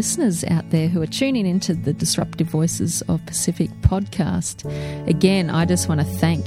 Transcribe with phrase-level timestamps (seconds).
[0.00, 4.64] listeners out there who are tuning into the Disruptive Voices of Pacific podcast.
[5.06, 6.46] Again, I just want to thank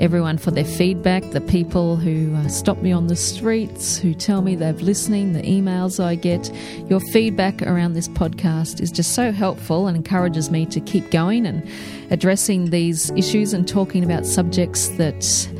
[0.00, 4.40] everyone for their feedback, the people who uh, stop me on the streets, who tell
[4.40, 6.50] me they've listening, the emails I get.
[6.88, 11.44] Your feedback around this podcast is just so helpful and encourages me to keep going
[11.44, 11.68] and
[12.10, 15.50] addressing these issues and talking about subjects that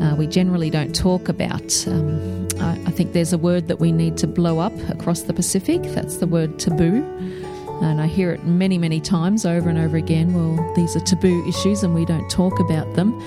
[0.00, 1.86] uh, we generally don't talk about.
[1.86, 5.32] Um, I, I think there's a word that we need to blow up across the
[5.32, 5.82] Pacific.
[5.82, 7.04] That's the word taboo.
[7.82, 10.34] And I hear it many, many times over and over again.
[10.34, 13.18] Well, these are taboo issues and we don't talk about them.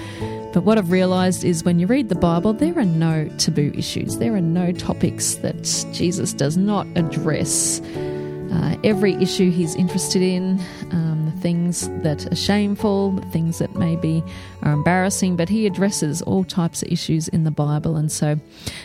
[0.53, 4.17] But what I've realized is when you read the Bible, there are no taboo issues.
[4.17, 7.81] There are no topics that Jesus does not address.
[7.81, 10.59] Uh, every issue he's interested in,
[10.91, 14.23] um, things that are shameful, things that maybe
[14.61, 17.97] are embarrassing, but he addresses all types of issues in the Bible.
[17.97, 18.39] And so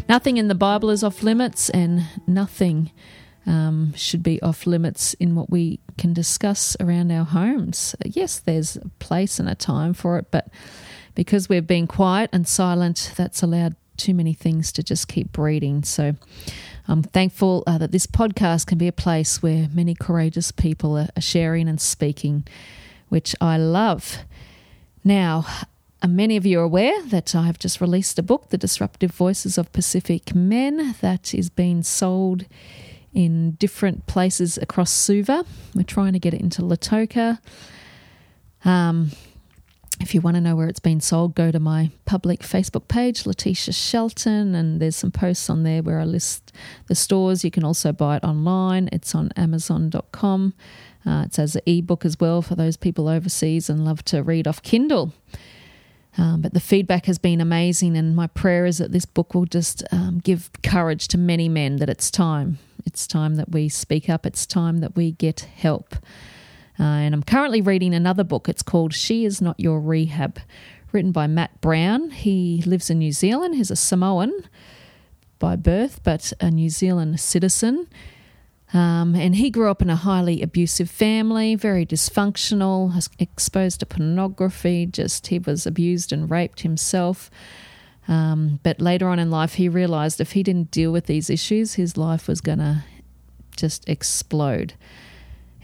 [0.08, 2.90] nothing in the Bible is off limits, and nothing
[3.46, 7.94] um, should be off limits in what we can discuss around our homes.
[8.04, 10.48] Yes, there's a place and a time for it, but
[11.14, 15.84] because we've been quiet and silent, that's allowed too many things to just keep breeding.
[15.84, 16.16] So
[16.90, 21.08] I'm thankful uh, that this podcast can be a place where many courageous people are,
[21.14, 22.46] are sharing and speaking,
[23.10, 24.16] which I love.
[25.04, 25.44] Now,
[26.00, 29.10] uh, many of you are aware that I have just released a book, The Disruptive
[29.10, 32.46] Voices of Pacific Men, that is being sold
[33.12, 35.44] in different places across Suva.
[35.74, 37.38] We're trying to get it into Lautoka.
[38.64, 39.10] Um,
[40.00, 43.26] if you want to know where it's been sold, go to my public Facebook page,
[43.26, 46.52] Letitia Shelton, and there's some posts on there where I list
[46.86, 47.44] the stores.
[47.44, 48.88] You can also buy it online.
[48.92, 50.54] It's on Amazon.com.
[51.04, 54.46] Uh, it's as an ebook as well for those people overseas and love to read
[54.46, 55.12] off Kindle.
[56.16, 59.46] Um, but the feedback has been amazing, and my prayer is that this book will
[59.46, 62.58] just um, give courage to many men that it's time.
[62.84, 65.94] It's time that we speak up, it's time that we get help.
[66.78, 68.48] Uh, and I'm currently reading another book.
[68.48, 70.38] It's called She Is Not Your Rehab,
[70.92, 72.10] written by Matt Brown.
[72.10, 73.56] He lives in New Zealand.
[73.56, 74.32] He's a Samoan
[75.38, 77.88] by birth, but a New Zealand citizen.
[78.72, 84.86] Um, and he grew up in a highly abusive family, very dysfunctional, exposed to pornography.
[84.86, 87.30] Just he was abused and raped himself.
[88.06, 91.74] Um, but later on in life, he realized if he didn't deal with these issues,
[91.74, 92.84] his life was going to
[93.56, 94.74] just explode.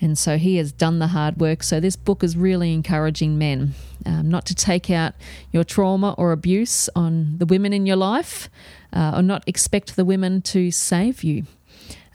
[0.05, 1.63] And so he has done the hard work.
[1.63, 3.73] So this book is really encouraging men
[4.05, 5.15] um, not to take out
[5.51, 8.51] your trauma or abuse on the women in your life
[8.93, 11.45] uh, or not expect the women to save you.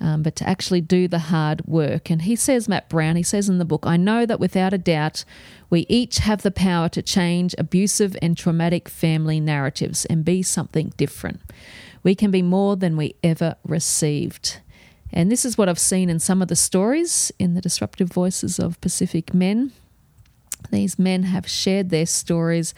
[0.01, 2.09] Um, but to actually do the hard work.
[2.09, 4.77] And he says, Matt Brown, he says in the book, I know that without a
[4.77, 5.25] doubt,
[5.69, 10.93] we each have the power to change abusive and traumatic family narratives and be something
[10.95, 11.41] different.
[12.01, 14.59] We can be more than we ever received.
[15.11, 18.59] And this is what I've seen in some of the stories in the disruptive voices
[18.59, 19.71] of Pacific men.
[20.71, 22.73] These men have shared their stories.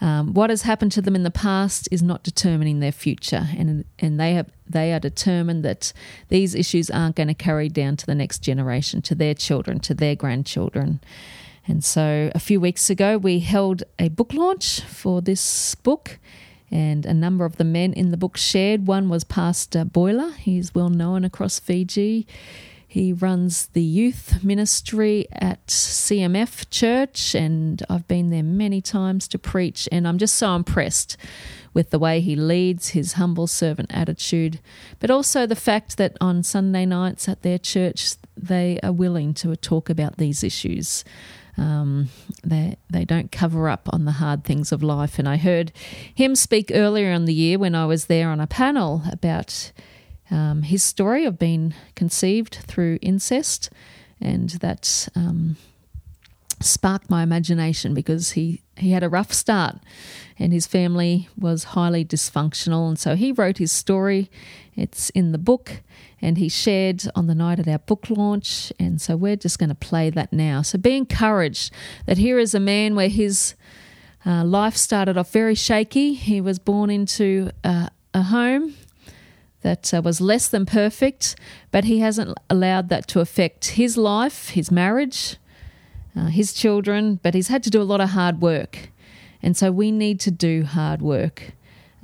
[0.00, 3.84] Um, what has happened to them in the past is not determining their future, and
[4.00, 5.92] and they have they are determined that
[6.28, 9.94] these issues aren't going to carry down to the next generation, to their children, to
[9.94, 11.00] their grandchildren.
[11.68, 16.18] And so, a few weeks ago, we held a book launch for this book,
[16.72, 18.86] and a number of the men in the book shared.
[18.86, 22.26] One was Pastor Boila, he's well known across Fiji.
[22.92, 29.38] He runs the youth ministry at CMF Church, and I've been there many times to
[29.38, 31.16] preach, and I'm just so impressed
[31.72, 34.60] with the way he leads, his humble servant attitude,
[34.98, 39.56] but also the fact that on Sunday nights at their church, they are willing to
[39.56, 41.02] talk about these issues.
[41.56, 42.08] Um,
[42.42, 45.18] they they don't cover up on the hard things of life.
[45.18, 45.72] And I heard
[46.14, 49.72] him speak earlier in the year when I was there on a panel about
[50.30, 53.70] um, his story of being conceived through incest,
[54.20, 55.56] and that um,
[56.62, 59.76] sparked my imagination because he he had a rough start,
[60.38, 64.30] and his family was highly dysfunctional, and so he wrote his story.
[64.74, 65.82] It's in the book
[66.22, 68.72] and he shared on the night at our book launch.
[68.78, 70.62] And so we're just going to play that now.
[70.62, 71.72] So be encouraged
[72.06, 73.56] that here is a man where his
[74.24, 76.14] uh, life started off very shaky.
[76.14, 78.74] He was born into uh, a home
[79.62, 81.34] that uh, was less than perfect,
[81.72, 85.36] but he hasn't allowed that to affect his life, his marriage,
[86.16, 88.90] uh, his children, but he's had to do a lot of hard work.
[89.42, 91.52] And so we need to do hard work.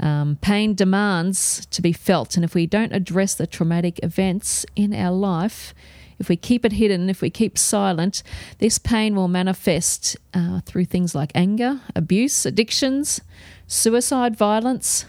[0.01, 4.95] Um, pain demands to be felt, and if we don't address the traumatic events in
[4.95, 5.75] our life,
[6.19, 8.23] if we keep it hidden, if we keep silent,
[8.59, 13.21] this pain will manifest uh, through things like anger, abuse, addictions,
[13.67, 15.05] suicide, violence.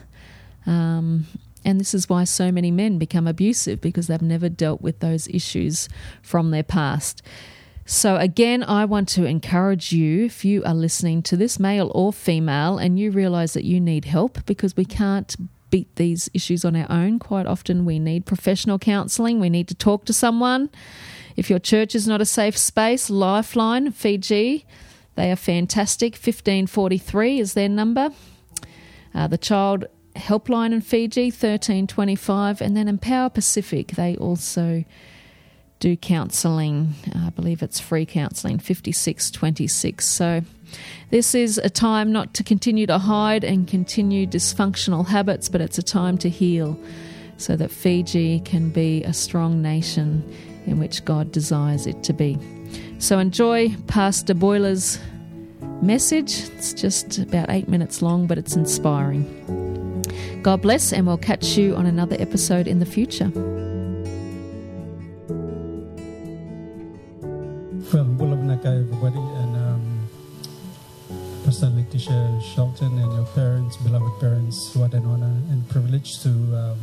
[0.65, 1.25] Um,
[1.65, 5.27] And this is why so many men become abusive because they've never dealt with those
[5.27, 5.89] issues
[6.21, 7.21] from their past.
[7.91, 12.13] So, again, I want to encourage you if you are listening to this, male or
[12.13, 15.35] female, and you realize that you need help because we can't
[15.71, 17.17] beat these issues on our own.
[17.17, 20.69] Quite often, we need professional counseling, we need to talk to someone.
[21.35, 24.67] If your church is not a safe space, Lifeline, Fiji,
[25.15, 26.13] they are fantastic.
[26.13, 28.11] 1543 is their number.
[29.15, 32.61] Uh, the Child Helpline in Fiji, 1325.
[32.61, 34.85] And then Empower Pacific, they also
[35.79, 36.93] do counselling.
[37.15, 40.07] Uh, I believe it's free counselling, 5626.
[40.07, 40.41] So
[41.09, 45.77] this is a time not to continue to hide and continue dysfunctional habits, but it's
[45.77, 46.77] a time to heal
[47.37, 50.23] so that Fiji can be a strong nation
[50.65, 52.37] in which God desires it to be.
[52.99, 54.99] So enjoy Pastor Boila's
[55.81, 56.49] message.
[56.49, 59.23] It's just about eight minutes long, but it's inspiring.
[60.43, 63.31] God bless, and we'll catch you on another episode in the future.
[71.99, 76.79] Letitia Shelton and your parents, beloved parents, what an honor and privilege to um,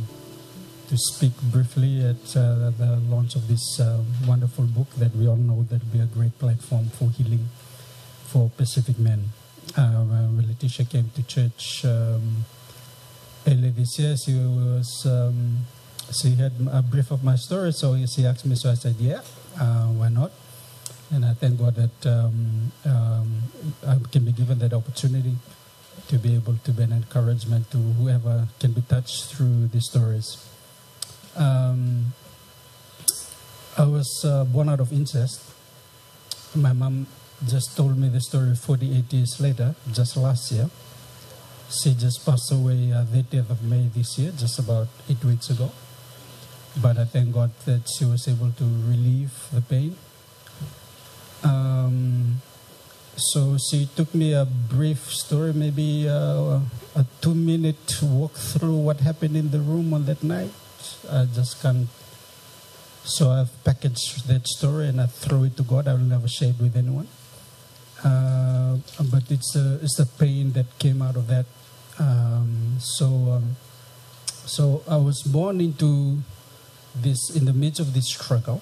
[0.89, 3.97] to speak briefly at uh, the launch of this uh,
[4.27, 7.49] wonderful book that we all know that will be a great platform for healing
[8.27, 9.23] for Pacific men.
[9.75, 12.45] Uh, when Letitia came to church um,
[13.47, 15.65] earlier this year, she was um,
[16.13, 19.21] she had a brief of my story, so she asked me, so I said, yeah,
[19.59, 20.31] uh, why not?
[21.09, 23.43] And I thank God that um, um,
[23.87, 25.35] I can be given that opportunity
[26.09, 30.37] to be able to be an encouragement to whoever can be touched through these stories.
[31.35, 32.13] Um,
[33.77, 35.41] I was uh, born out of incest.
[36.55, 37.07] My mom
[37.47, 40.69] just told me the story 48 years later, just last year.
[41.69, 45.49] She just passed away uh, the 30th of May this year, just about eight weeks
[45.49, 45.71] ago.
[46.81, 49.95] But I thank God that she was able to relieve the pain
[51.43, 52.41] um,
[53.17, 56.59] so she took me a brief story, maybe uh,
[56.95, 60.51] a two minute walk through what happened in the room on that night.
[61.09, 61.87] I just can't.
[63.03, 65.87] So I've packaged that story and I throw it to God.
[65.87, 67.07] I will never share it with anyone.
[68.03, 68.77] Uh,
[69.09, 71.45] but it's the, it's the pain that came out of that.
[71.97, 73.55] Um, so, um,
[74.45, 76.19] so I was born into
[76.95, 78.61] this, in the midst of this struggle.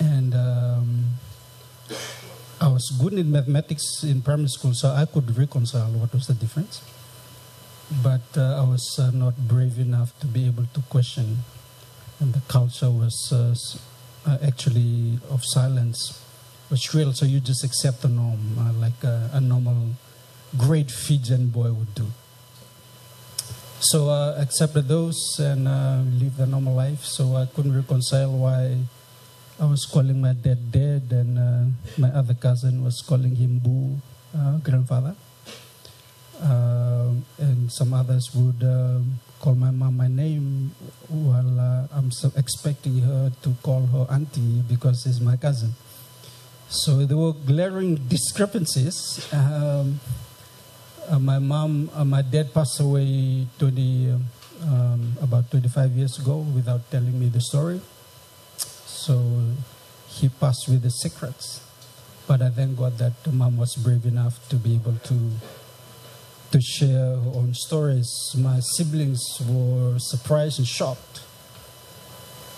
[0.00, 1.04] And um,
[2.60, 6.34] I was good in mathematics in primary school, so I could reconcile what was the
[6.34, 6.82] difference.
[8.02, 11.38] But uh, I was uh, not brave enough to be able to question,
[12.20, 13.54] and the culture was uh,
[14.28, 16.22] uh actually of silence
[16.70, 17.12] was real.
[17.12, 19.96] So you just accept the norm, uh, like a, normal
[20.56, 22.06] great Fijian boy would do.
[23.80, 27.04] So I accepted those and uh, lived a normal life.
[27.04, 28.84] So I couldn't reconcile why
[29.60, 31.68] I was calling my dad dad, and uh,
[32.00, 34.00] my other cousin was calling him Boo,
[34.32, 35.14] uh, grandfather.
[36.40, 39.04] Uh, and some others would uh,
[39.38, 40.72] call my mom my name
[41.08, 45.76] while uh, I'm so expecting her to call her auntie because she's my cousin.
[46.70, 49.28] So there were glaring discrepancies.
[49.30, 50.00] Um,
[51.06, 54.16] uh, my mom, my dad passed away 20,
[54.64, 57.82] um, about 25 years ago without telling me the story.
[59.06, 59.14] So
[60.08, 61.62] he passed with the secrets.
[62.26, 65.18] But I thank God that mom was brave enough to be able to
[66.52, 68.10] to share her own stories.
[68.36, 71.22] My siblings were surprised and shocked.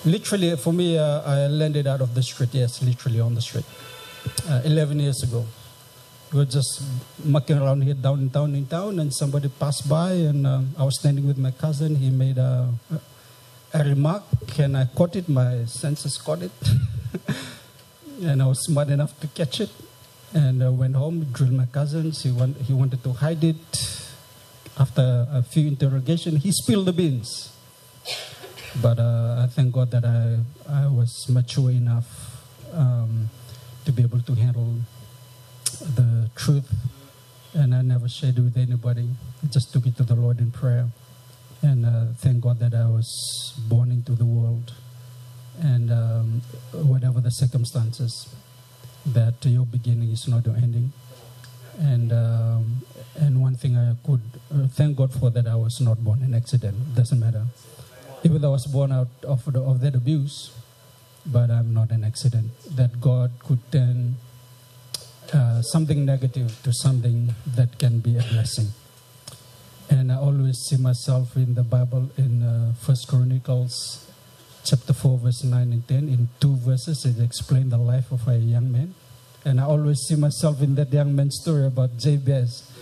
[0.05, 2.49] Literally, for me, uh, I landed out of the street.
[2.53, 3.67] Yes, literally on the street.
[4.49, 5.45] Uh, 11 years ago,
[6.33, 6.83] we were just
[7.23, 10.85] mucking around here down in town in town, and somebody passed by, and uh, I
[10.85, 11.97] was standing with my cousin.
[11.97, 12.73] He made a,
[13.75, 14.25] a remark
[14.59, 16.53] and I caught it, my senses caught it.
[18.23, 19.71] and I was smart enough to catch it.
[20.35, 22.23] And I went home, drilled my cousins.
[22.23, 24.09] He, want, he wanted to hide it.
[24.79, 27.55] After a few interrogation, he spilled the beans.
[28.81, 30.39] But uh, I thank God that I,
[30.71, 32.07] I was mature enough
[32.73, 33.29] um,
[33.85, 34.75] to be able to handle
[35.81, 36.73] the truth.
[37.55, 39.11] And I never shared it with anybody.
[39.43, 40.89] I just took it to the Lord in prayer.
[41.63, 44.75] And uh, thank God that I was born into the world.
[45.61, 46.43] And um,
[46.73, 48.35] whatever the circumstances,
[49.07, 50.93] that your beginning is not your ending.
[51.79, 52.83] And um,
[53.17, 54.21] and one thing I could
[54.55, 56.95] uh, thank God for that I was not born in accident.
[56.95, 57.45] Doesn't matter.
[58.25, 60.53] Even though I was born out of, the, of that abuse,
[61.27, 62.51] but I'm not an accident.
[62.77, 64.17] That God could turn
[65.33, 68.69] uh, something negative to something that can be a blessing.
[69.93, 74.11] And I always see myself in the Bible in uh, First Chronicles
[74.65, 76.09] chapter 4, verse 9 and 10.
[76.09, 78.95] In two verses, it explains the life of a young man.
[79.45, 82.73] And I always see myself in that young man's story about Jabez.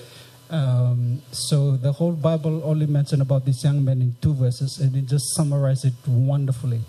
[0.51, 4.95] Um, so the whole Bible only mentioned about this young man in two verses, and
[4.95, 6.83] it just summarized it wonderfully.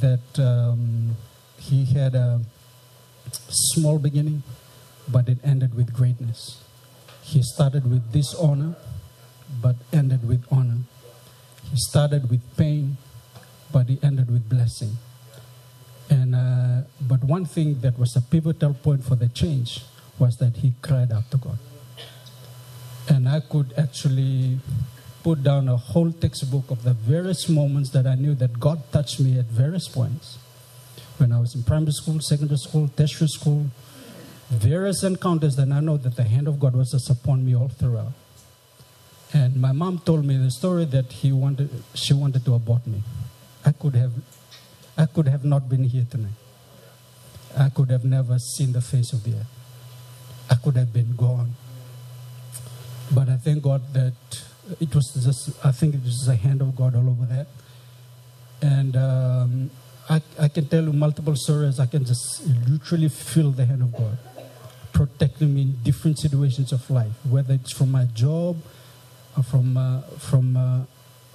[0.00, 1.14] That um,
[1.60, 2.40] he had a
[3.48, 4.42] small beginning,
[5.06, 6.64] but it ended with greatness.
[7.22, 8.74] He started with dishonor,
[9.60, 10.78] but ended with honor.
[11.70, 12.96] He started with pain,
[13.72, 14.96] but he ended with blessing.
[16.10, 19.84] And uh, but one thing that was a pivotal point for the change
[20.18, 21.58] was that he cried out to God.
[23.08, 24.58] And I could actually
[25.22, 29.20] put down a whole textbook of the various moments that I knew that God touched
[29.20, 30.38] me at various points.
[31.18, 33.66] When I was in primary school, secondary school, tertiary school,
[34.50, 37.68] various encounters, that I know that the hand of God was just upon me all
[37.68, 38.12] throughout.
[39.32, 43.02] And my mom told me the story that he wanted, she wanted to abort me.
[43.64, 44.12] I could have,
[44.96, 46.32] I could have not been here tonight.
[47.56, 49.46] I could have never seen the face of the earth.
[50.50, 51.54] I could have been gone.
[53.10, 54.14] But I thank God that
[54.80, 57.46] it was just, I think it was the hand of God all over that.
[58.60, 59.70] And um,
[60.08, 61.80] I, I can tell you multiple stories.
[61.80, 64.18] I can just literally feel the hand of God
[64.92, 68.56] protecting me in different situations of life, whether it's from my job,
[69.40, 70.84] from uh, from uh,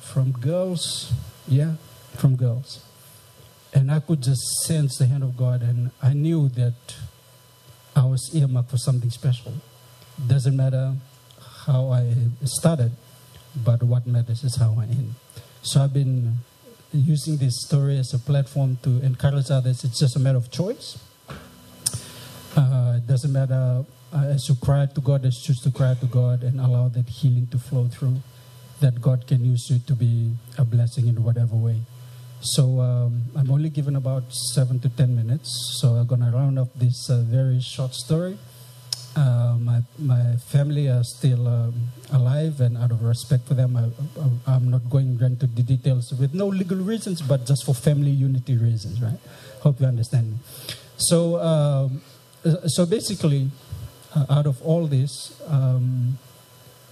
[0.01, 1.13] from girls,
[1.47, 1.73] yeah,
[2.15, 2.85] from girls,
[3.73, 6.95] and I could just sense the hand of God, and I knew that
[7.95, 9.53] I was earmarked for something special.
[10.27, 10.93] Doesn't matter
[11.65, 12.13] how I
[12.43, 12.91] started,
[13.55, 15.15] but what matters is how I end.
[15.63, 16.37] So I've been
[16.93, 19.83] using this story as a platform to encourage others.
[19.83, 20.97] It's just a matter of choice.
[22.57, 26.07] Uh, it doesn't matter uh, as you cry to God, as choose to cry to
[26.07, 28.17] God and allow that healing to flow through,
[28.81, 31.81] that God can use you to be a blessing in whatever way.
[32.41, 36.57] So um, I'm only given about seven to ten minutes, so I'm going to round
[36.57, 38.39] up this uh, very short story.
[39.15, 41.73] Uh, my, my family are still um,
[42.11, 46.33] alive, and out of respect for them, I, am not going into the details with
[46.33, 49.19] no legal reasons, but just for family unity reasons, right?
[49.61, 50.39] Hope you understand.
[50.97, 52.01] So, um,
[52.67, 53.49] so basically,
[54.15, 56.17] uh, out of all this, um,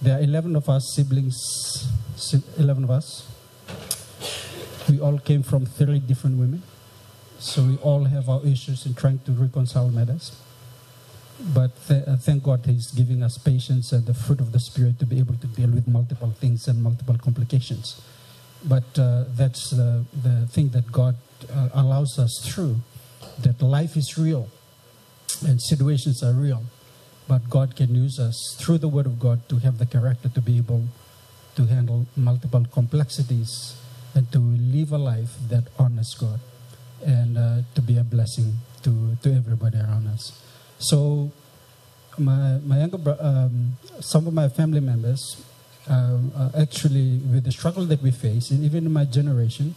[0.02, 1.88] there are 11 of us siblings,
[2.58, 3.26] 11 of us.
[4.88, 6.62] We all came from three different women.
[7.38, 10.36] So we all have our issues in trying to reconcile matters.
[11.54, 14.98] But th- uh, thank God He's giving us patience and the fruit of the Spirit
[15.00, 18.00] to be able to deal with multiple things and multiple complications.
[18.64, 21.16] But uh, that's uh, the thing that God
[21.52, 22.76] uh, allows us through
[23.42, 24.48] that life is real
[25.46, 26.62] and situations are real
[27.28, 30.40] but God can use us through the Word of God to have the character to
[30.40, 30.84] be able
[31.56, 33.76] to handle multiple complexities
[34.14, 36.40] and to live a life that honors God
[37.04, 40.40] and uh, to be a blessing to, to everybody around us.
[40.78, 41.32] So,
[42.18, 45.44] my, my younger bro- um, some of my family members,
[45.88, 46.18] uh,
[46.58, 49.74] actually, with the struggle that we face, and even in my generation,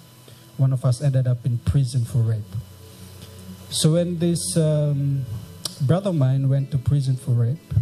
[0.58, 2.44] one of us ended up in prison for rape.
[3.70, 5.26] So, when this um,
[5.82, 7.74] brother of mine went to prison for rape,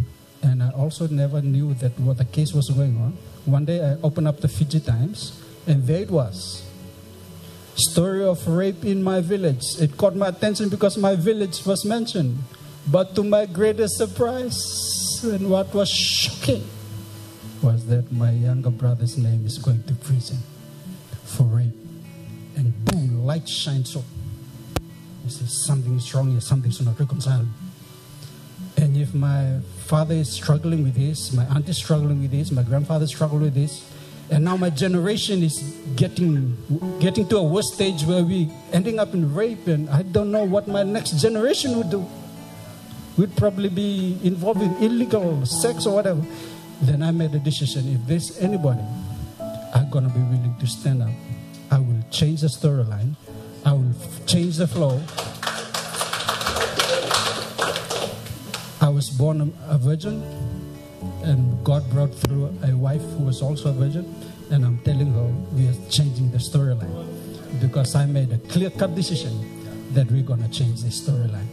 [0.42, 3.16] and I also never knew that what the case was going on.
[3.44, 6.64] One day I opened up the Fiji Times, and there it was.
[7.74, 9.64] Story of rape in my village.
[9.80, 12.38] It caught my attention because my village was mentioned.
[12.90, 16.64] But to my greatest surprise, and what was shocking,
[17.62, 20.38] was that my younger brother's name is going to prison
[21.24, 21.74] for rape.
[22.56, 24.04] And boom, light shines up.
[25.24, 27.46] He says, Something is wrong here, something's not reconciled.
[28.78, 32.62] And if my father is struggling with this, my aunt is struggling with this, my
[32.62, 33.84] grandfather is struggling with this,
[34.30, 35.58] and now my generation is
[35.96, 36.54] getting
[37.00, 40.44] getting to a worse stage where we ending up in rape, and I don't know
[40.44, 42.06] what my next generation would do.
[43.16, 46.22] We'd probably be involved in illegal sex or whatever.
[46.80, 48.84] Then I made a decision: if there's anybody,
[49.74, 51.10] I'm gonna be willing to stand up.
[51.72, 53.16] I will change the storyline.
[53.66, 53.92] I will
[54.24, 55.02] change the flow.
[58.98, 60.20] Was born a virgin,
[61.22, 64.04] and God brought through a wife who was also a virgin,
[64.50, 67.06] and I'm telling her we are changing the storyline
[67.60, 69.34] because I made a clear cut decision
[69.94, 71.46] that we're going to change the storyline.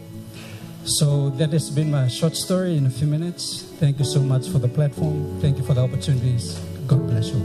[0.86, 3.62] So that has been my short story in a few minutes.
[3.78, 5.38] Thank you so much for the platform.
[5.40, 6.58] Thank you for the opportunities.
[6.88, 7.42] God bless you.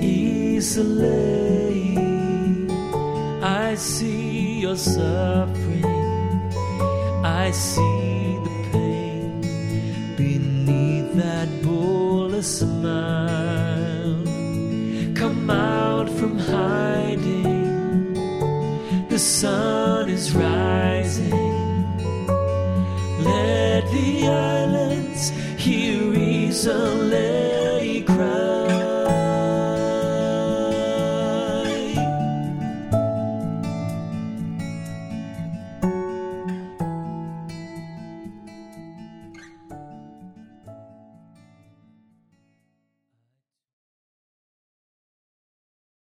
[0.00, 1.18] Easily,
[3.42, 5.84] I see your suffering.
[7.22, 9.40] I see the pain
[10.16, 14.16] beneath that bull a smile.
[15.20, 18.14] Come out from hiding,
[19.10, 21.30] the sun is rising.
[23.30, 25.28] Let the islands
[25.64, 27.33] hear reason.